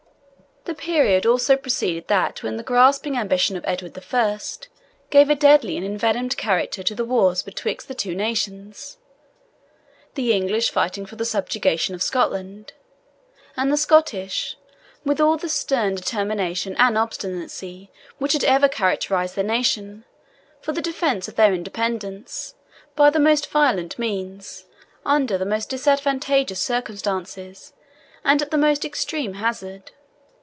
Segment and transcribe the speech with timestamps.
[0.65, 4.39] The period also preceded that when the grasping ambition of Edward I.
[5.09, 8.99] gave a deadly and envenomed character to the wars betwixt the two nations
[10.13, 12.73] the English fighting for the subjugation of Scotland,
[13.57, 14.55] and the Scottish,
[15.03, 17.89] with all the stern determination and obstinacy
[18.19, 20.05] which has ever characterized their nation,
[20.61, 22.53] for the defence of their independence,
[22.95, 24.65] by the most violent means,
[25.07, 27.73] under the most disadvantageous circumstances,
[28.23, 29.91] and at the most extreme hazard.